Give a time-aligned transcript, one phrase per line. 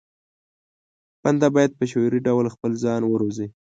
[1.23, 3.47] بنده بايد په شعوري ډول خپل ځان وروزي.